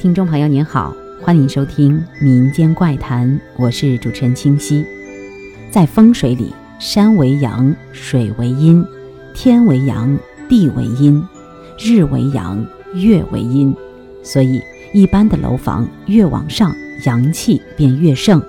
[0.00, 4.86] 听众朋友您好，欢迎收听民间怪谈，我是主持人清溪。
[5.72, 8.86] 在风水里，山为阳，水为阴，
[9.34, 10.16] 天为阳，
[10.48, 11.20] 地为阴，
[11.80, 13.74] 日为阳，月为阴。
[14.22, 14.62] 所以，
[14.92, 16.72] 一般的楼房越往上，
[17.04, 18.40] 阳气便越盛；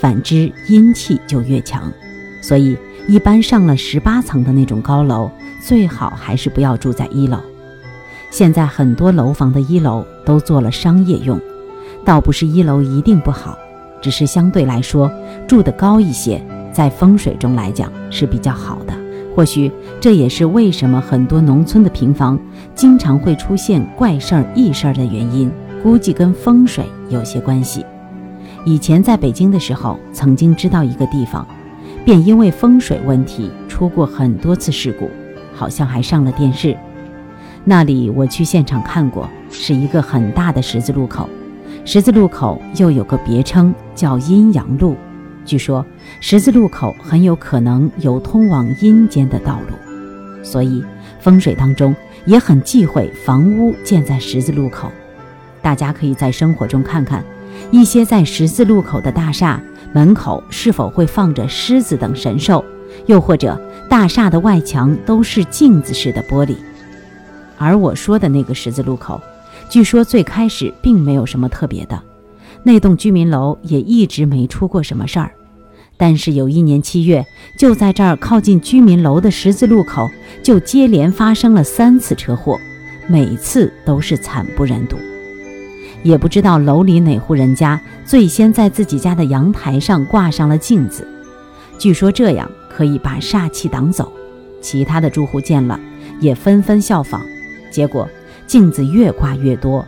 [0.00, 1.92] 反之，阴气就越强。
[2.40, 2.74] 所以，
[3.06, 7.38] 一般上了十八层的那种高楼，最好还是不要住在一楼。
[8.30, 11.40] 现在很多楼房的一楼都做了商业用，
[12.04, 13.56] 倒不是一楼一定不好，
[14.02, 15.10] 只是相对来说
[15.46, 16.42] 住得高一些，
[16.72, 18.92] 在风水中来讲是比较好的。
[19.34, 22.38] 或许这也是为什么很多农村的平房
[22.74, 25.50] 经常会出现怪事儿、异事儿的原因，
[25.82, 27.84] 估计跟风水有些关系。
[28.64, 31.46] 以前在北京的时候，曾经知道一个地方，
[32.04, 35.08] 便因为风水问题出过很多次事故，
[35.54, 36.76] 好像还上了电视。
[37.68, 41.28] 那里我去现场看过，是一个很大的十字路口。
[41.84, 44.94] 十字路口又有个别称叫阴阳路，
[45.44, 45.84] 据说
[46.20, 50.84] 十字路口很有可能有通往阴间的道路，所以
[51.18, 51.92] 风水当中
[52.24, 54.88] 也很忌讳房屋建在十字路口。
[55.60, 57.24] 大家可以在生活中看看，
[57.72, 59.60] 一些在十字路口的大厦
[59.92, 62.64] 门口是否会放着狮子等神兽，
[63.06, 66.54] 又或者大厦的外墙都是镜子式的玻璃。
[67.58, 69.20] 而我说的那个十字路口，
[69.68, 72.00] 据说最开始并没有什么特别的，
[72.62, 75.32] 那栋居民楼也一直没出过什么事儿。
[75.96, 77.24] 但是有一年七月，
[77.58, 80.06] 就在这儿靠近居民楼的十字路口，
[80.42, 82.58] 就接连发生了三次车祸，
[83.08, 84.96] 每次都是惨不忍睹。
[86.02, 91.08] 也不知道楼里哪户人家最先在自己家的阳台上挂上了镜子，
[91.78, 94.12] 据说这样可以把煞气挡走。
[94.60, 95.80] 其他的住户见了，
[96.20, 97.22] 也纷纷效仿。
[97.70, 98.08] 结果
[98.46, 99.84] 镜子越挂越多，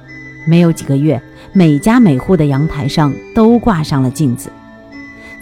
[0.46, 1.20] 没有几个月，
[1.52, 4.50] 每家每户的阳台上都挂上了镜子。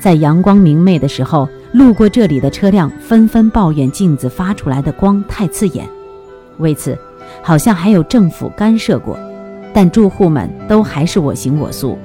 [0.00, 5.86] 在阳光明媚的时候，路过这里的车辆纷纷抱怨镜子发出来的光太刺眼。
[6.58, 6.96] 为此，
[7.42, 9.18] 好像还有政府干涉过，
[9.72, 11.98] 但住户们都还是我行我素。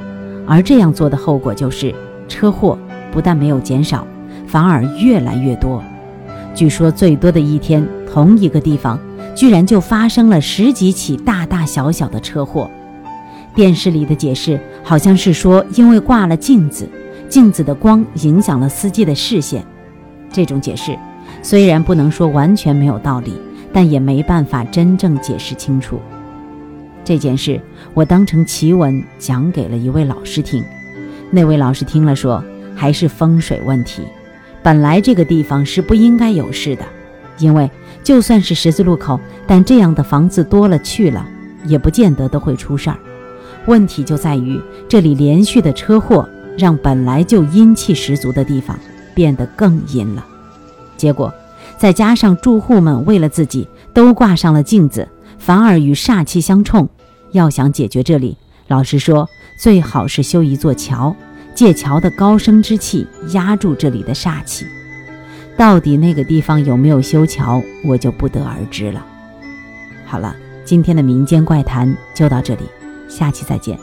[0.47, 1.94] 而这样做的后果就是
[2.28, 2.78] 车祸
[3.11, 4.07] 不但没有减少，
[4.47, 5.84] 反而越来越多。
[6.55, 9.00] 据说最多的一天，同一个地方。
[9.35, 12.69] 居然就发生了十几起大大小小的车祸，
[13.55, 16.87] 电视里的解释好像是说，因为挂了镜子，
[17.29, 19.65] 镜子的光影响了司机的视线。
[20.31, 20.97] 这种解释
[21.41, 23.33] 虽然不能说完全没有道理，
[23.73, 25.99] 但也没办法真正解释清楚。
[27.03, 27.59] 这件事
[27.93, 30.63] 我当成奇闻讲给了一位老师听，
[31.31, 32.43] 那位老师听了说，
[32.75, 34.03] 还是风水问题，
[34.61, 36.85] 本来这个地方是不应该有事的。
[37.41, 37.69] 因为
[38.03, 41.28] 就算是十字路口，但这样的房子多了去了，
[41.66, 42.97] 也不见得都会出事儿。
[43.66, 48.78] 问题就在于这里连续的车祸，让本来就阴气十足的地方
[49.13, 50.25] 变得更阴了。
[50.97, 51.34] 结果
[51.78, 56.88] 再加上住户们为了自己都挂上了镜子，反而与煞气相冲。
[57.31, 58.38] 要想解决这里，
[58.68, 59.28] 老实说，
[59.59, 61.16] 最好是修一座桥，
[61.56, 64.66] 借桥的高升之气压住这里的煞气。
[65.61, 69.05] 到底那个地方有没有修桥，我就不得而知了。
[70.07, 70.35] 好了，
[70.66, 72.63] 今天的民间怪谈就到这里，
[73.07, 73.77] 下期再见。